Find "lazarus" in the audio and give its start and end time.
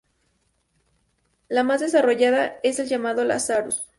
3.23-3.87